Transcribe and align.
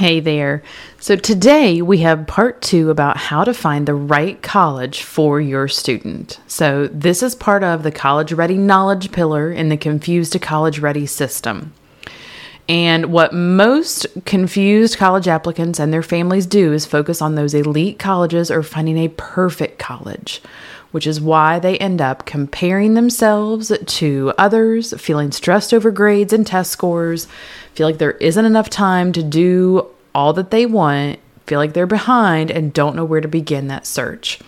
Hey 0.00 0.20
there. 0.20 0.62
So 0.98 1.14
today 1.14 1.82
we 1.82 1.98
have 1.98 2.26
part 2.26 2.62
two 2.62 2.88
about 2.88 3.18
how 3.18 3.44
to 3.44 3.52
find 3.52 3.84
the 3.84 3.92
right 3.92 4.40
college 4.40 5.02
for 5.02 5.42
your 5.42 5.68
student. 5.68 6.40
So 6.46 6.86
this 6.86 7.22
is 7.22 7.34
part 7.34 7.62
of 7.62 7.82
the 7.82 7.92
College 7.92 8.32
Ready 8.32 8.56
Knowledge 8.56 9.12
pillar 9.12 9.52
in 9.52 9.68
the 9.68 9.76
Confused 9.76 10.32
to 10.32 10.38
College 10.38 10.78
Ready 10.78 11.04
system. 11.04 11.74
And 12.66 13.12
what 13.12 13.34
most 13.34 14.06
confused 14.24 14.96
college 14.96 15.28
applicants 15.28 15.78
and 15.78 15.92
their 15.92 16.02
families 16.02 16.46
do 16.46 16.72
is 16.72 16.86
focus 16.86 17.20
on 17.20 17.34
those 17.34 17.52
elite 17.52 17.98
colleges 17.98 18.50
or 18.50 18.62
finding 18.62 18.96
a 18.96 19.08
perfect 19.08 19.78
college, 19.78 20.40
which 20.90 21.06
is 21.06 21.20
why 21.20 21.58
they 21.58 21.78
end 21.78 22.00
up 22.00 22.26
comparing 22.26 22.94
themselves 22.94 23.72
to 23.86 24.32
others, 24.36 24.92
feeling 25.00 25.32
stressed 25.32 25.72
over 25.72 25.90
grades 25.90 26.32
and 26.32 26.46
test 26.46 26.70
scores, 26.70 27.28
feel 27.74 27.86
like 27.86 27.98
there 27.98 28.12
isn't 28.12 28.44
enough 28.44 28.68
time 28.70 29.12
to 29.12 29.22
do 29.22 29.86
all 30.14 30.32
that 30.32 30.50
they 30.50 30.66
want, 30.66 31.18
feel 31.46 31.58
like 31.58 31.72
they're 31.72 31.86
behind, 31.86 32.50
and 32.50 32.72
don't 32.72 32.96
know 32.96 33.04
where 33.04 33.20
to 33.20 33.28
begin 33.28 33.68
that 33.68 33.86
search. 33.86 34.38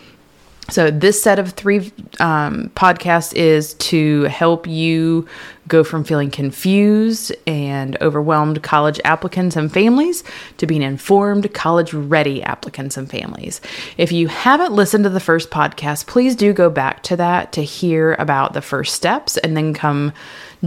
So, 0.72 0.90
this 0.90 1.22
set 1.22 1.38
of 1.38 1.50
three 1.50 1.92
um, 2.18 2.70
podcasts 2.74 3.34
is 3.34 3.74
to 3.74 4.22
help 4.22 4.66
you 4.66 5.28
go 5.68 5.84
from 5.84 6.02
feeling 6.02 6.30
confused 6.30 7.30
and 7.46 8.00
overwhelmed 8.00 8.62
college 8.62 8.98
applicants 9.04 9.54
and 9.54 9.70
families 9.70 10.24
to 10.56 10.66
being 10.66 10.80
informed 10.80 11.52
college 11.52 11.92
ready 11.92 12.42
applicants 12.42 12.96
and 12.96 13.10
families. 13.10 13.60
If 13.98 14.12
you 14.12 14.28
haven't 14.28 14.72
listened 14.72 15.04
to 15.04 15.10
the 15.10 15.20
first 15.20 15.50
podcast, 15.50 16.06
please 16.06 16.34
do 16.34 16.54
go 16.54 16.70
back 16.70 17.02
to 17.02 17.16
that 17.16 17.52
to 17.52 17.62
hear 17.62 18.14
about 18.18 18.54
the 18.54 18.62
first 18.62 18.94
steps 18.94 19.36
and 19.36 19.54
then 19.54 19.74
come 19.74 20.14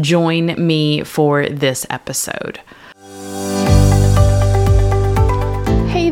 join 0.02 0.54
me 0.64 1.04
for 1.04 1.50
this 1.50 1.84
episode. 1.90 2.60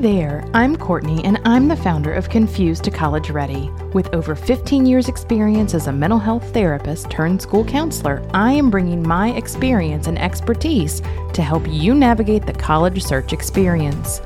There, 0.03 0.45
I'm 0.53 0.75
Courtney, 0.75 1.23
and 1.23 1.39
I'm 1.45 1.69
the 1.69 1.77
founder 1.77 2.11
of 2.11 2.27
Confused 2.27 2.83
to 2.83 2.91
College 2.91 3.29
Ready. 3.29 3.71
With 3.93 4.13
over 4.13 4.35
15 4.35 4.85
years' 4.85 5.07
experience 5.07 5.73
as 5.73 5.87
a 5.87 5.93
mental 5.93 6.19
health 6.19 6.53
therapist 6.53 7.09
turned 7.09 7.41
school 7.41 7.63
counselor, 7.63 8.21
I 8.33 8.51
am 8.51 8.69
bringing 8.69 9.01
my 9.01 9.29
experience 9.31 10.07
and 10.07 10.19
expertise 10.19 11.01
to 11.31 11.41
help 11.41 11.65
you 11.69 11.95
navigate 11.95 12.45
the 12.45 12.51
college 12.51 13.01
search 13.01 13.31
experience. 13.31 14.19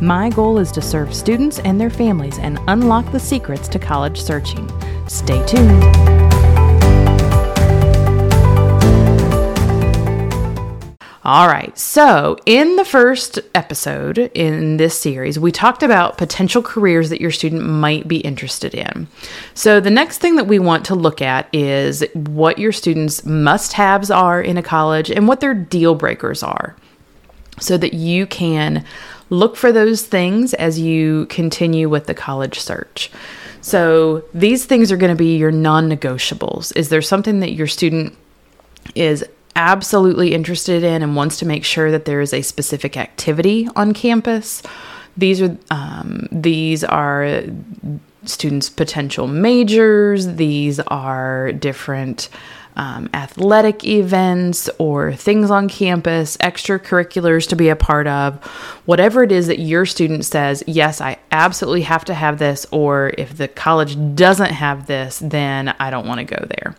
My 0.00 0.30
goal 0.30 0.58
is 0.58 0.72
to 0.72 0.82
serve 0.82 1.14
students 1.14 1.60
and 1.60 1.80
their 1.80 1.90
families 1.90 2.40
and 2.40 2.58
unlock 2.66 3.12
the 3.12 3.20
secrets 3.20 3.68
to 3.68 3.78
college 3.78 4.20
searching. 4.20 4.68
Stay 5.06 5.46
tuned. 5.46 6.19
All 11.30 11.46
right. 11.46 11.78
So, 11.78 12.36
in 12.44 12.74
the 12.74 12.84
first 12.84 13.38
episode 13.54 14.18
in 14.34 14.78
this 14.78 14.98
series, 14.98 15.38
we 15.38 15.52
talked 15.52 15.84
about 15.84 16.18
potential 16.18 16.60
careers 16.60 17.08
that 17.10 17.20
your 17.20 17.30
student 17.30 17.62
might 17.62 18.08
be 18.08 18.16
interested 18.16 18.74
in. 18.74 19.06
So, 19.54 19.78
the 19.78 19.90
next 19.90 20.18
thing 20.18 20.34
that 20.34 20.48
we 20.48 20.58
want 20.58 20.84
to 20.86 20.96
look 20.96 21.22
at 21.22 21.48
is 21.52 22.04
what 22.14 22.58
your 22.58 22.72
students' 22.72 23.24
must 23.24 23.74
haves 23.74 24.10
are 24.10 24.42
in 24.42 24.58
a 24.58 24.62
college 24.64 25.08
and 25.08 25.28
what 25.28 25.38
their 25.38 25.54
deal 25.54 25.94
breakers 25.94 26.42
are 26.42 26.74
so 27.60 27.76
that 27.76 27.94
you 27.94 28.26
can 28.26 28.84
look 29.28 29.54
for 29.54 29.70
those 29.70 30.04
things 30.04 30.52
as 30.54 30.80
you 30.80 31.26
continue 31.26 31.88
with 31.88 32.06
the 32.06 32.14
college 32.14 32.58
search. 32.58 33.08
So, 33.60 34.24
these 34.34 34.64
things 34.64 34.90
are 34.90 34.96
going 34.96 35.16
to 35.16 35.22
be 35.24 35.36
your 35.36 35.52
non 35.52 35.88
negotiables. 35.88 36.76
Is 36.76 36.88
there 36.88 37.00
something 37.00 37.38
that 37.38 37.52
your 37.52 37.68
student 37.68 38.18
is 38.96 39.24
absolutely 39.56 40.34
interested 40.34 40.82
in 40.82 41.02
and 41.02 41.16
wants 41.16 41.38
to 41.38 41.46
make 41.46 41.64
sure 41.64 41.90
that 41.90 42.04
there 42.04 42.20
is 42.20 42.32
a 42.32 42.42
specific 42.42 42.96
activity 42.96 43.68
on 43.76 43.92
campus. 43.92 44.62
These 45.16 45.42
are 45.42 45.56
um, 45.70 46.28
these 46.30 46.84
are 46.84 47.42
students' 48.24 48.70
potential 48.70 49.26
majors. 49.26 50.26
These 50.34 50.80
are 50.80 51.52
different 51.52 52.28
um, 52.76 53.10
athletic 53.12 53.84
events 53.84 54.70
or 54.78 55.12
things 55.14 55.50
on 55.50 55.68
campus, 55.68 56.36
extracurriculars 56.38 57.48
to 57.48 57.56
be 57.56 57.68
a 57.68 57.76
part 57.76 58.06
of, 58.06 58.42
whatever 58.86 59.22
it 59.22 59.32
is 59.32 59.48
that 59.48 59.58
your 59.58 59.84
student 59.84 60.24
says, 60.24 60.62
yes, 60.66 61.00
I 61.00 61.18
absolutely 61.32 61.82
have 61.82 62.04
to 62.06 62.14
have 62.14 62.38
this, 62.38 62.66
or 62.70 63.12
if 63.18 63.36
the 63.36 63.48
college 63.48 63.96
doesn't 64.14 64.52
have 64.52 64.86
this, 64.86 65.18
then 65.18 65.74
I 65.80 65.90
don't 65.90 66.06
want 66.06 66.18
to 66.20 66.24
go 66.24 66.46
there. 66.56 66.76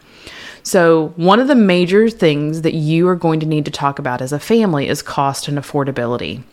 So, 0.63 1.13
one 1.16 1.39
of 1.39 1.47
the 1.47 1.55
major 1.55 2.09
things 2.09 2.61
that 2.61 2.73
you 2.73 3.07
are 3.07 3.16
going 3.16 3.39
to 3.39 3.45
need 3.45 3.66
to 3.66 3.72
talk 3.72 3.99
about 3.99 4.22
as 4.22 4.31
a 4.31 4.39
family 4.39 4.88
is 4.88 5.01
cost 5.01 5.47
and 5.47 5.57
affordability. 5.57 6.44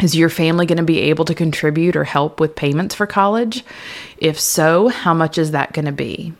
Is 0.00 0.16
your 0.16 0.28
family 0.28 0.66
going 0.66 0.78
to 0.78 0.84
be 0.84 1.00
able 1.00 1.24
to 1.26 1.34
contribute 1.34 1.96
or 1.96 2.04
help 2.04 2.40
with 2.40 2.56
payments 2.56 2.94
for 2.94 3.06
college? 3.06 3.64
If 4.18 4.38
so, 4.38 4.88
how 4.88 5.14
much 5.14 5.38
is 5.38 5.52
that 5.52 5.72
going 5.72 5.84
to 5.84 5.92
be? 5.92 6.32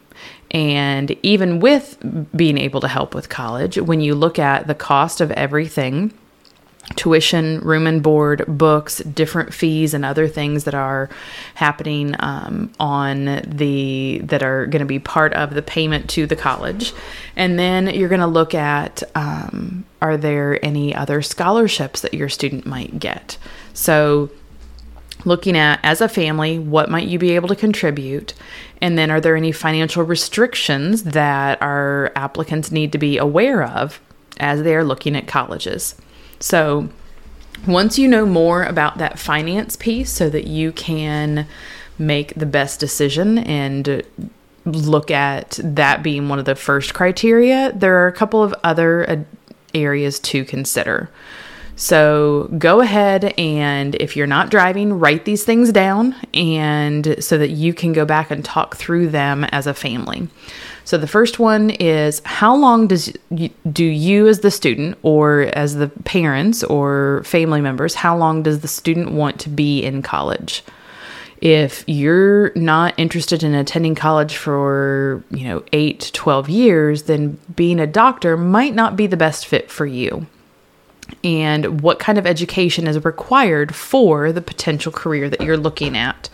And 0.50 1.16
even 1.22 1.60
with 1.60 1.98
being 2.36 2.58
able 2.58 2.80
to 2.82 2.88
help 2.88 3.14
with 3.14 3.28
college, 3.28 3.78
when 3.78 4.00
you 4.00 4.14
look 4.14 4.38
at 4.38 4.66
the 4.66 4.74
cost 4.74 5.20
of 5.20 5.30
everything, 5.32 6.12
tuition, 6.96 7.60
room 7.60 7.86
and 7.86 8.02
board, 8.02 8.44
books, 8.46 8.98
different 8.98 9.54
fees, 9.54 9.94
and 9.94 10.04
other 10.04 10.28
things 10.28 10.64
that 10.64 10.74
are 10.74 11.08
happening 11.54 12.14
um, 12.18 12.70
on 12.78 13.42
the 13.46 14.20
that 14.24 14.42
are 14.42 14.66
going 14.66 14.80
to 14.80 14.86
be 14.86 14.98
part 14.98 15.32
of 15.34 15.54
the 15.54 15.62
payment 15.62 16.10
to 16.10 16.26
the 16.26 16.36
college. 16.36 16.92
And 17.36 17.58
then 17.58 17.88
you're 17.88 18.08
going 18.08 18.20
to 18.20 18.26
look 18.26 18.54
at 18.54 19.02
um, 19.14 19.84
are 20.00 20.16
there 20.16 20.62
any 20.64 20.94
other 20.94 21.22
scholarships 21.22 22.00
that 22.02 22.14
your 22.14 22.28
student 22.28 22.66
might 22.66 22.98
get? 22.98 23.38
So 23.72 24.30
looking 25.24 25.56
at 25.56 25.78
as 25.84 26.00
a 26.00 26.08
family 26.08 26.58
what 26.58 26.90
might 26.90 27.06
you 27.06 27.16
be 27.16 27.30
able 27.32 27.48
to 27.48 27.54
contribute 27.54 28.34
and 28.80 28.98
then 28.98 29.08
are 29.08 29.20
there 29.20 29.36
any 29.36 29.52
financial 29.52 30.02
restrictions 30.02 31.04
that 31.04 31.62
our 31.62 32.10
applicants 32.16 32.72
need 32.72 32.90
to 32.90 32.98
be 32.98 33.18
aware 33.18 33.62
of 33.62 34.00
as 34.40 34.62
they 34.62 34.74
are 34.74 34.82
looking 34.82 35.14
at 35.14 35.28
colleges 35.28 35.94
so, 36.42 36.88
once 37.66 37.98
you 37.98 38.08
know 38.08 38.26
more 38.26 38.64
about 38.64 38.98
that 38.98 39.18
finance 39.18 39.76
piece 39.76 40.10
so 40.10 40.28
that 40.28 40.48
you 40.48 40.72
can 40.72 41.46
make 41.98 42.34
the 42.34 42.46
best 42.46 42.80
decision 42.80 43.38
and 43.38 44.02
look 44.64 45.12
at 45.12 45.60
that 45.62 46.02
being 46.02 46.28
one 46.28 46.40
of 46.40 46.44
the 46.44 46.56
first 46.56 46.94
criteria, 46.94 47.70
there 47.72 48.02
are 48.02 48.08
a 48.08 48.12
couple 48.12 48.42
of 48.42 48.52
other 48.64 49.24
areas 49.74 50.18
to 50.18 50.44
consider. 50.44 51.08
So 51.76 52.50
go 52.58 52.80
ahead 52.80 53.34
and 53.38 53.94
if 53.96 54.16
you're 54.16 54.26
not 54.26 54.50
driving, 54.50 54.98
write 54.98 55.24
these 55.24 55.44
things 55.44 55.72
down 55.72 56.14
and 56.34 57.16
so 57.22 57.38
that 57.38 57.50
you 57.50 57.72
can 57.72 57.92
go 57.92 58.04
back 58.04 58.30
and 58.30 58.44
talk 58.44 58.76
through 58.76 59.08
them 59.08 59.44
as 59.44 59.66
a 59.66 59.74
family. 59.74 60.28
So 60.84 60.98
the 60.98 61.06
first 61.06 61.38
one 61.38 61.70
is 61.70 62.20
how 62.24 62.54
long 62.56 62.86
does 62.88 63.12
do 63.70 63.84
you 63.84 64.26
as 64.28 64.40
the 64.40 64.50
student 64.50 64.98
or 65.02 65.42
as 65.54 65.76
the 65.76 65.88
parents 65.88 66.64
or 66.64 67.22
family 67.24 67.60
members 67.60 67.94
how 67.94 68.16
long 68.16 68.42
does 68.42 68.60
the 68.60 68.68
student 68.68 69.12
want 69.12 69.38
to 69.40 69.48
be 69.48 69.82
in 69.82 70.02
college? 70.02 70.64
If 71.40 71.82
you're 71.88 72.52
not 72.54 72.94
interested 72.96 73.42
in 73.42 73.52
attending 73.54 73.96
college 73.96 74.36
for, 74.36 75.24
you 75.30 75.44
know, 75.44 75.64
8 75.72 75.98
to 75.98 76.12
12 76.12 76.48
years, 76.48 77.02
then 77.04 77.36
being 77.56 77.80
a 77.80 77.86
doctor 77.86 78.36
might 78.36 78.76
not 78.76 78.94
be 78.94 79.08
the 79.08 79.16
best 79.16 79.46
fit 79.46 79.68
for 79.68 79.84
you. 79.84 80.26
And 81.24 81.80
what 81.80 81.98
kind 81.98 82.16
of 82.16 82.26
education 82.26 82.86
is 82.86 83.04
required 83.04 83.74
for 83.74 84.30
the 84.30 84.40
potential 84.40 84.92
career 84.92 85.28
that 85.28 85.40
you're 85.40 85.56
looking 85.56 85.96
at? 85.96 86.28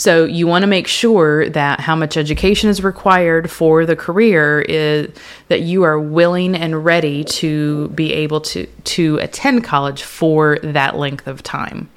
So 0.00 0.24
you 0.24 0.46
want 0.46 0.62
to 0.62 0.66
make 0.66 0.86
sure 0.86 1.50
that 1.50 1.78
how 1.78 1.94
much 1.94 2.16
education 2.16 2.70
is 2.70 2.82
required 2.82 3.50
for 3.50 3.84
the 3.84 3.94
career 3.94 4.62
is 4.62 5.10
that 5.48 5.60
you 5.60 5.82
are 5.82 6.00
willing 6.00 6.54
and 6.54 6.86
ready 6.86 7.22
to 7.22 7.88
be 7.88 8.10
able 8.14 8.40
to 8.40 8.64
to 8.64 9.18
attend 9.18 9.62
college 9.62 10.02
for 10.02 10.58
that 10.62 10.96
length 10.96 11.26
of 11.26 11.42
time. 11.42 11.90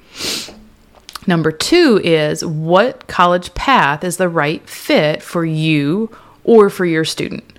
Number 1.26 1.50
2 1.50 2.02
is 2.04 2.44
what 2.44 3.06
college 3.06 3.54
path 3.54 4.04
is 4.04 4.18
the 4.18 4.28
right 4.28 4.68
fit 4.68 5.22
for 5.22 5.46
you 5.46 6.14
or 6.44 6.68
for 6.68 6.84
your 6.84 7.06
student. 7.06 7.58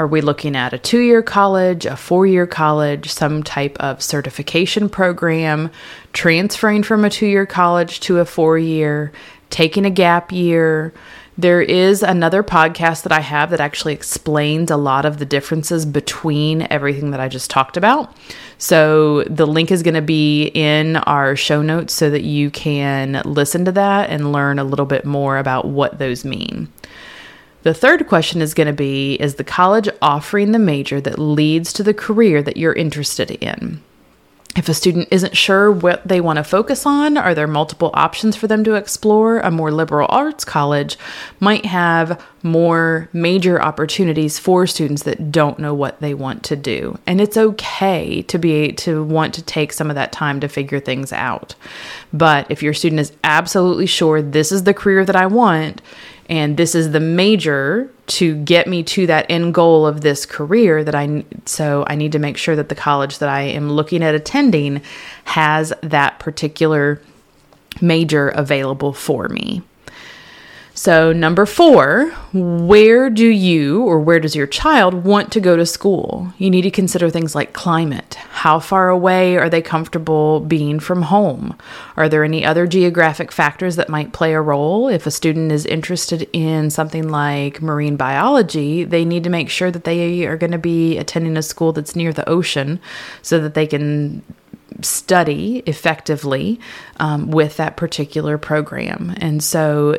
Are 0.00 0.06
we 0.06 0.22
looking 0.22 0.56
at 0.56 0.72
a 0.72 0.78
two 0.78 1.00
year 1.00 1.20
college, 1.20 1.84
a 1.84 1.94
four 1.94 2.26
year 2.26 2.46
college, 2.46 3.12
some 3.12 3.42
type 3.42 3.76
of 3.80 4.02
certification 4.02 4.88
program, 4.88 5.70
transferring 6.14 6.84
from 6.84 7.04
a 7.04 7.10
two 7.10 7.26
year 7.26 7.44
college 7.44 8.00
to 8.00 8.18
a 8.18 8.24
four 8.24 8.58
year, 8.58 9.12
taking 9.50 9.84
a 9.84 9.90
gap 9.90 10.32
year. 10.32 10.94
There 11.36 11.60
is 11.60 12.02
another 12.02 12.42
podcast 12.42 13.02
that 13.02 13.12
I 13.12 13.20
have 13.20 13.50
that 13.50 13.60
actually 13.60 13.92
explains 13.92 14.70
a 14.70 14.78
lot 14.78 15.04
of 15.04 15.18
the 15.18 15.26
differences 15.26 15.84
between 15.84 16.66
everything 16.70 17.10
that 17.10 17.20
I 17.20 17.28
just 17.28 17.50
talked 17.50 17.76
about. 17.76 18.16
So 18.56 19.24
the 19.24 19.46
link 19.46 19.70
is 19.70 19.82
going 19.82 19.94
to 19.96 20.00
be 20.00 20.44
in 20.54 20.96
our 20.96 21.36
show 21.36 21.60
notes 21.60 21.92
so 21.92 22.08
that 22.08 22.22
you 22.22 22.50
can 22.50 23.20
listen 23.26 23.66
to 23.66 23.72
that 23.72 24.08
and 24.08 24.32
learn 24.32 24.58
a 24.58 24.64
little 24.64 24.86
bit 24.86 25.04
more 25.04 25.36
about 25.36 25.66
what 25.66 25.98
those 25.98 26.24
mean. 26.24 26.68
The 27.62 27.74
third 27.74 28.06
question 28.08 28.40
is 28.40 28.54
going 28.54 28.68
to 28.68 28.72
be 28.72 29.14
Is 29.14 29.34
the 29.34 29.44
college 29.44 29.88
offering 30.00 30.52
the 30.52 30.58
major 30.58 31.00
that 31.00 31.18
leads 31.18 31.72
to 31.74 31.82
the 31.82 31.94
career 31.94 32.42
that 32.42 32.56
you're 32.56 32.72
interested 32.72 33.30
in? 33.30 33.82
If 34.56 34.68
a 34.68 34.74
student 34.74 35.08
isn't 35.12 35.36
sure 35.36 35.70
what 35.70 36.06
they 36.06 36.20
want 36.20 36.38
to 36.38 36.44
focus 36.44 36.84
on, 36.84 37.16
are 37.16 37.36
there 37.36 37.46
multiple 37.46 37.92
options 37.94 38.34
for 38.34 38.48
them 38.48 38.64
to 38.64 38.74
explore? 38.74 39.38
A 39.38 39.50
more 39.50 39.70
liberal 39.70 40.08
arts 40.10 40.44
college 40.44 40.98
might 41.38 41.66
have 41.66 42.20
more 42.42 43.08
major 43.12 43.62
opportunities 43.62 44.40
for 44.40 44.66
students 44.66 45.04
that 45.04 45.30
don't 45.30 45.60
know 45.60 45.72
what 45.72 46.00
they 46.00 46.14
want 46.14 46.42
to 46.44 46.56
do. 46.56 46.98
And 47.06 47.20
it's 47.20 47.36
okay 47.36 48.22
to 48.22 48.38
be 48.38 48.72
to 48.72 49.04
want 49.04 49.34
to 49.34 49.42
take 49.42 49.72
some 49.72 49.88
of 49.88 49.94
that 49.94 50.10
time 50.10 50.40
to 50.40 50.48
figure 50.48 50.80
things 50.80 51.12
out. 51.12 51.54
But 52.12 52.50
if 52.50 52.60
your 52.60 52.74
student 52.74 53.00
is 53.00 53.12
absolutely 53.22 53.86
sure 53.86 54.20
this 54.20 54.50
is 54.50 54.64
the 54.64 54.74
career 54.74 55.04
that 55.04 55.16
I 55.16 55.26
want, 55.26 55.80
and 56.30 56.56
this 56.56 56.76
is 56.76 56.92
the 56.92 57.00
major 57.00 57.90
to 58.06 58.36
get 58.44 58.68
me 58.68 58.84
to 58.84 59.06
that 59.08 59.26
end 59.28 59.52
goal 59.52 59.84
of 59.84 60.00
this 60.00 60.24
career 60.24 60.82
that 60.84 60.94
I 60.94 61.24
so 61.44 61.84
I 61.88 61.96
need 61.96 62.12
to 62.12 62.18
make 62.18 62.36
sure 62.36 62.56
that 62.56 62.68
the 62.68 62.74
college 62.74 63.18
that 63.18 63.28
I 63.28 63.42
am 63.42 63.70
looking 63.70 64.02
at 64.02 64.14
attending 64.14 64.80
has 65.24 65.72
that 65.82 66.20
particular 66.20 67.02
major 67.82 68.28
available 68.28 68.92
for 68.92 69.28
me. 69.28 69.62
So, 70.80 71.12
number 71.12 71.44
four, 71.44 72.06
where 72.32 73.10
do 73.10 73.26
you 73.26 73.82
or 73.82 74.00
where 74.00 74.18
does 74.18 74.34
your 74.34 74.46
child 74.46 75.04
want 75.04 75.30
to 75.32 75.38
go 75.38 75.54
to 75.54 75.66
school? 75.66 76.32
You 76.38 76.48
need 76.48 76.62
to 76.62 76.70
consider 76.70 77.10
things 77.10 77.34
like 77.34 77.52
climate. 77.52 78.14
How 78.30 78.60
far 78.60 78.88
away 78.88 79.36
are 79.36 79.50
they 79.50 79.60
comfortable 79.60 80.40
being 80.40 80.80
from 80.80 81.02
home? 81.02 81.54
Are 81.98 82.08
there 82.08 82.24
any 82.24 82.46
other 82.46 82.66
geographic 82.66 83.30
factors 83.30 83.76
that 83.76 83.90
might 83.90 84.14
play 84.14 84.32
a 84.32 84.40
role? 84.40 84.88
If 84.88 85.06
a 85.06 85.10
student 85.10 85.52
is 85.52 85.66
interested 85.66 86.26
in 86.32 86.70
something 86.70 87.10
like 87.10 87.60
marine 87.60 87.96
biology, 87.96 88.82
they 88.84 89.04
need 89.04 89.24
to 89.24 89.28
make 89.28 89.50
sure 89.50 89.70
that 89.70 89.84
they 89.84 90.24
are 90.24 90.38
going 90.38 90.52
to 90.52 90.58
be 90.58 90.96
attending 90.96 91.36
a 91.36 91.42
school 91.42 91.74
that's 91.74 91.94
near 91.94 92.14
the 92.14 92.26
ocean 92.26 92.80
so 93.20 93.38
that 93.38 93.52
they 93.52 93.66
can 93.66 94.22
study 94.84 95.58
effectively 95.66 96.60
um, 96.98 97.30
with 97.30 97.56
that 97.56 97.76
particular 97.76 98.38
program. 98.38 99.14
And 99.18 99.42
so 99.42 99.96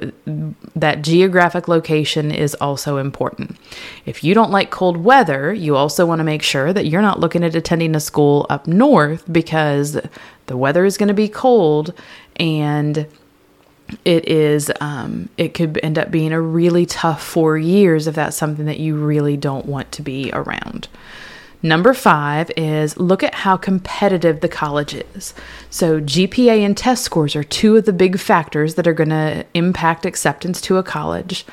that 0.75 1.01
geographic 1.01 1.68
location 1.68 2.31
is 2.31 2.56
also 2.56 2.98
important. 2.98 3.57
If 4.06 4.24
you 4.24 4.33
don't 4.33 4.51
like 4.51 4.72
cold 4.72 4.98
weather, 4.98 5.54
you 5.54 5.75
also 5.75 6.06
want 6.06 6.19
to 6.19 6.24
make 6.24 6.44
sure 6.44 6.74
that 6.74 6.86
you're 6.86 7.01
not 7.01 7.19
looking 7.19 7.44
at 7.44 7.56
attending 7.56 7.95
a 7.95 8.00
school 8.00 8.45
up 8.50 8.68
north 8.68 9.31
because 9.31 10.00
the 10.48 10.57
weather 10.57 10.86
is 10.86 10.98
going 10.98 11.07
to 11.07 11.13
be 11.13 11.30
cold 11.30 11.94
and 12.38 13.07
it 14.06 14.28
is 14.28 14.72
um, 14.80 15.30
it 15.38 15.54
could 15.54 15.80
end 15.83 15.98
up 15.98 16.12
being 16.12 16.31
a 16.31 16.42
really 16.42 16.86
tough 16.86 17.24
four 17.24 17.57
years 17.57 18.07
if 18.07 18.16
that's 18.16 18.38
something 18.38 18.66
that 18.66 18.80
you 18.80 18.95
really 18.95 19.38
don't 19.38 19.66
want 19.66 19.92
to 19.92 20.01
be 20.01 20.31
around 20.33 20.88
Number 21.63 21.93
five 21.93 22.49
is 22.57 22.97
look 22.97 23.21
at 23.21 23.35
how 23.35 23.55
competitive 23.55 24.41
the 24.41 24.49
college 24.49 24.95
is. 24.95 25.33
So, 25.69 26.01
GPA 26.01 26.65
and 26.65 26.75
test 26.75 27.03
scores 27.03 27.35
are 27.35 27.43
two 27.43 27.77
of 27.77 27.85
the 27.85 27.93
big 27.93 28.19
factors 28.19 28.75
that 28.75 28.87
are 28.87 28.93
going 28.93 29.09
to 29.09 29.45
impact 29.53 30.05
acceptance 30.05 30.59
to 30.61 30.77
a 30.77 30.83
college. 30.83 31.45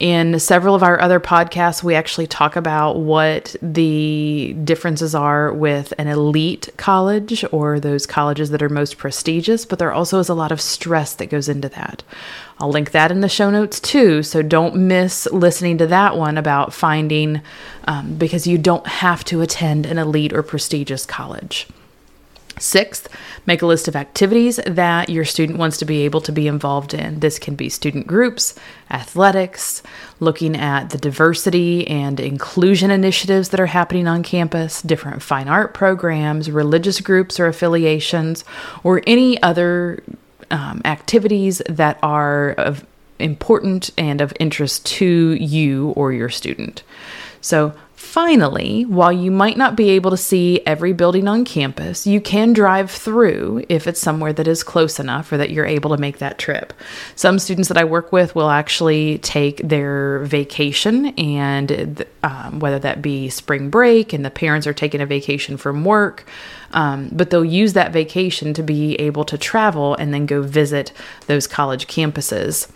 In 0.00 0.40
several 0.40 0.74
of 0.74 0.82
our 0.82 1.00
other 1.00 1.20
podcasts, 1.20 1.84
we 1.84 1.94
actually 1.94 2.26
talk 2.26 2.56
about 2.56 2.98
what 2.98 3.54
the 3.62 4.56
differences 4.64 5.14
are 5.14 5.52
with 5.52 5.94
an 5.96 6.08
elite 6.08 6.68
college 6.76 7.44
or 7.52 7.78
those 7.78 8.04
colleges 8.04 8.50
that 8.50 8.64
are 8.64 8.68
most 8.68 8.98
prestigious, 8.98 9.64
but 9.64 9.78
there 9.78 9.92
also 9.92 10.18
is 10.18 10.28
a 10.28 10.34
lot 10.34 10.50
of 10.50 10.60
stress 10.60 11.14
that 11.14 11.26
goes 11.26 11.48
into 11.48 11.68
that. 11.68 12.02
I'll 12.62 12.70
link 12.70 12.92
that 12.92 13.10
in 13.10 13.22
the 13.22 13.28
show 13.28 13.50
notes 13.50 13.80
too, 13.80 14.22
so 14.22 14.40
don't 14.40 14.76
miss 14.76 15.26
listening 15.32 15.78
to 15.78 15.86
that 15.88 16.16
one 16.16 16.38
about 16.38 16.72
finding, 16.72 17.42
um, 17.88 18.14
because 18.14 18.46
you 18.46 18.56
don't 18.56 18.86
have 18.86 19.24
to 19.24 19.40
attend 19.40 19.84
an 19.84 19.98
elite 19.98 20.32
or 20.32 20.44
prestigious 20.44 21.04
college. 21.04 21.66
Sixth, 22.60 23.08
make 23.46 23.62
a 23.62 23.66
list 23.66 23.88
of 23.88 23.96
activities 23.96 24.60
that 24.64 25.08
your 25.08 25.24
student 25.24 25.58
wants 25.58 25.78
to 25.78 25.84
be 25.84 26.02
able 26.02 26.20
to 26.20 26.30
be 26.30 26.46
involved 26.46 26.94
in. 26.94 27.18
This 27.18 27.40
can 27.40 27.56
be 27.56 27.68
student 27.68 28.06
groups, 28.06 28.54
athletics, 28.90 29.82
looking 30.20 30.54
at 30.54 30.90
the 30.90 30.98
diversity 30.98 31.88
and 31.88 32.20
inclusion 32.20 32.92
initiatives 32.92 33.48
that 33.48 33.58
are 33.58 33.66
happening 33.66 34.06
on 34.06 34.22
campus, 34.22 34.82
different 34.82 35.20
fine 35.22 35.48
art 35.48 35.74
programs, 35.74 36.48
religious 36.48 37.00
groups 37.00 37.40
or 37.40 37.46
affiliations, 37.46 38.44
or 38.84 39.02
any 39.04 39.42
other 39.42 40.00
um, 40.52 40.82
activities 40.84 41.60
that 41.68 41.98
are 42.02 42.50
of 42.52 42.86
important 43.18 43.90
and 43.98 44.20
of 44.20 44.32
interest 44.38 44.84
to 44.86 45.32
you 45.32 45.90
or 45.90 46.12
your 46.12 46.28
student. 46.28 46.82
So, 47.40 47.74
Finally, 48.12 48.84
while 48.84 49.10
you 49.10 49.30
might 49.30 49.56
not 49.56 49.74
be 49.74 49.88
able 49.88 50.10
to 50.10 50.18
see 50.18 50.60
every 50.66 50.92
building 50.92 51.26
on 51.26 51.46
campus, 51.46 52.06
you 52.06 52.20
can 52.20 52.52
drive 52.52 52.90
through 52.90 53.64
if 53.70 53.86
it's 53.86 53.98
somewhere 53.98 54.34
that 54.34 54.46
is 54.46 54.62
close 54.62 55.00
enough 55.00 55.32
or 55.32 55.38
that 55.38 55.48
you're 55.48 55.64
able 55.64 55.88
to 55.88 55.96
make 55.96 56.18
that 56.18 56.36
trip. 56.36 56.74
Some 57.14 57.38
students 57.38 57.68
that 57.68 57.78
I 57.78 57.84
work 57.84 58.12
with 58.12 58.34
will 58.34 58.50
actually 58.50 59.16
take 59.20 59.66
their 59.66 60.18
vacation, 60.24 61.06
and 61.16 62.04
um, 62.22 62.58
whether 62.58 62.78
that 62.80 63.00
be 63.00 63.30
spring 63.30 63.70
break 63.70 64.12
and 64.12 64.26
the 64.26 64.30
parents 64.30 64.66
are 64.66 64.74
taking 64.74 65.00
a 65.00 65.06
vacation 65.06 65.56
from 65.56 65.82
work, 65.82 66.26
um, 66.72 67.08
but 67.12 67.30
they'll 67.30 67.42
use 67.42 67.72
that 67.72 67.94
vacation 67.94 68.52
to 68.52 68.62
be 68.62 68.94
able 68.96 69.24
to 69.24 69.38
travel 69.38 69.94
and 69.94 70.12
then 70.12 70.26
go 70.26 70.42
visit 70.42 70.92
those 71.28 71.46
college 71.46 71.86
campuses 71.86 72.70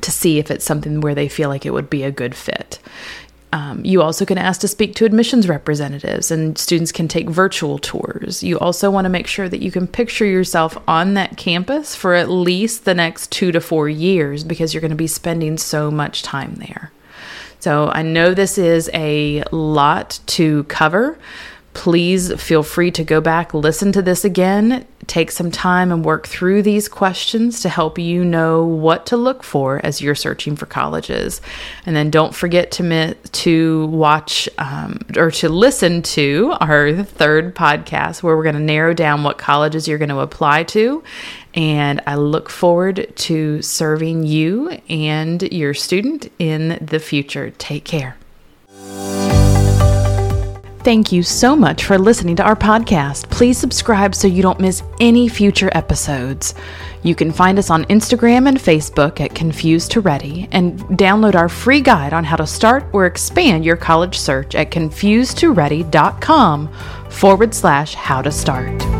to 0.00 0.10
see 0.10 0.38
if 0.38 0.50
it's 0.50 0.64
something 0.64 1.00
where 1.00 1.14
they 1.14 1.28
feel 1.28 1.48
like 1.48 1.66
it 1.66 1.72
would 1.72 1.90
be 1.90 2.02
a 2.02 2.10
good 2.10 2.34
fit. 2.34 2.78
Um, 3.52 3.84
you 3.84 4.00
also 4.00 4.24
can 4.24 4.38
ask 4.38 4.62
to 4.62 4.68
speak 4.68 4.94
to 4.94 5.04
admissions 5.04 5.46
representatives, 5.46 6.30
and 6.30 6.56
students 6.56 6.90
can 6.90 7.06
take 7.06 7.28
virtual 7.28 7.78
tours. 7.78 8.42
You 8.42 8.58
also 8.58 8.90
want 8.90 9.04
to 9.04 9.10
make 9.10 9.26
sure 9.26 9.46
that 9.46 9.62
you 9.62 9.70
can 9.70 9.86
picture 9.86 10.24
yourself 10.24 10.78
on 10.88 11.14
that 11.14 11.36
campus 11.36 11.94
for 11.94 12.14
at 12.14 12.30
least 12.30 12.86
the 12.86 12.94
next 12.94 13.30
two 13.30 13.52
to 13.52 13.60
four 13.60 13.90
years 13.90 14.42
because 14.42 14.72
you're 14.72 14.80
going 14.80 14.90
to 14.90 14.96
be 14.96 15.06
spending 15.06 15.58
so 15.58 15.90
much 15.90 16.22
time 16.22 16.54
there. 16.54 16.92
So 17.60 17.90
I 17.90 18.02
know 18.02 18.34
this 18.34 18.58
is 18.58 18.90
a 18.92 19.44
lot 19.52 20.18
to 20.28 20.64
cover. 20.64 21.18
Please 21.74 22.32
feel 22.40 22.62
free 22.62 22.90
to 22.90 23.02
go 23.02 23.20
back, 23.20 23.54
listen 23.54 23.92
to 23.92 24.02
this 24.02 24.24
again, 24.24 24.86
take 25.06 25.30
some 25.30 25.50
time 25.50 25.90
and 25.90 26.04
work 26.04 26.26
through 26.26 26.62
these 26.62 26.88
questions 26.88 27.60
to 27.62 27.68
help 27.68 27.98
you 27.98 28.24
know 28.24 28.64
what 28.64 29.06
to 29.06 29.16
look 29.16 29.42
for 29.42 29.80
as 29.84 30.00
you're 30.00 30.14
searching 30.14 30.54
for 30.54 30.66
colleges. 30.66 31.40
And 31.86 31.96
then 31.96 32.10
don't 32.10 32.34
forget 32.34 32.70
to 32.72 33.14
to 33.14 33.86
watch 33.86 34.48
um, 34.58 35.00
or 35.16 35.30
to 35.30 35.48
listen 35.48 36.02
to 36.02 36.54
our 36.60 37.02
third 37.02 37.54
podcast 37.54 38.22
where 38.22 38.36
we're 38.36 38.42
going 38.42 38.54
to 38.54 38.60
narrow 38.60 38.94
down 38.94 39.24
what 39.24 39.38
colleges 39.38 39.88
you're 39.88 39.98
going 39.98 40.08
to 40.10 40.20
apply 40.20 40.64
to. 40.64 41.02
And 41.54 42.00
I 42.06 42.16
look 42.16 42.48
forward 42.48 43.12
to 43.14 43.62
serving 43.62 44.24
you 44.24 44.78
and 44.88 45.42
your 45.42 45.74
student 45.74 46.30
in 46.38 46.78
the 46.80 46.98
future. 46.98 47.50
Take 47.50 47.84
care. 47.84 48.16
Thank 50.84 51.12
you 51.12 51.22
so 51.22 51.54
much 51.54 51.84
for 51.84 51.96
listening 51.96 52.34
to 52.36 52.42
our 52.42 52.56
podcast. 52.56 53.30
Please 53.30 53.56
subscribe 53.56 54.16
so 54.16 54.26
you 54.26 54.42
don't 54.42 54.58
miss 54.58 54.82
any 55.00 55.28
future 55.28 55.70
episodes. 55.74 56.54
You 57.04 57.14
can 57.14 57.30
find 57.30 57.56
us 57.56 57.70
on 57.70 57.84
Instagram 57.84 58.48
and 58.48 58.58
Facebook 58.58 59.20
at 59.20 59.32
Confused 59.32 59.92
to 59.92 60.00
Ready 60.00 60.48
and 60.50 60.80
download 60.98 61.36
our 61.36 61.48
free 61.48 61.80
guide 61.82 62.12
on 62.12 62.24
how 62.24 62.34
to 62.34 62.48
start 62.48 62.84
or 62.92 63.06
expand 63.06 63.64
your 63.64 63.76
college 63.76 64.18
search 64.18 64.56
at 64.56 64.72
confusedtoready.com 64.72 66.68
forward 67.10 67.54
slash 67.54 67.94
how 67.94 68.20
to 68.20 68.32
start. 68.32 68.91